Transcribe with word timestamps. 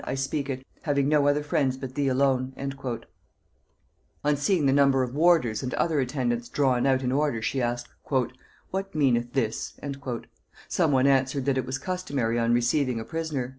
I 0.03 0.15
speak 0.15 0.49
it, 0.49 0.65
having 0.81 1.07
no 1.09 1.27
other 1.27 1.43
friends 1.43 1.77
but 1.77 1.93
thee 1.93 2.07
alone." 2.07 2.53
On 4.25 4.35
seeing 4.35 4.67
a 4.67 4.73
number 4.73 5.03
of 5.03 5.13
warders 5.13 5.61
and 5.61 5.75
other 5.75 5.99
attendants 5.99 6.49
drawn 6.49 6.87
out 6.87 7.03
in 7.03 7.11
order, 7.11 7.39
she 7.39 7.61
asked, 7.61 7.87
"What 8.05 8.95
meaneth 8.95 9.33
this?" 9.33 9.79
Some 10.67 10.91
one 10.91 11.05
answered 11.05 11.45
that 11.45 11.57
it 11.59 11.67
was 11.67 11.77
customary 11.77 12.39
on 12.39 12.51
receiving 12.51 12.99
a 12.99 13.05
prisoner. 13.05 13.49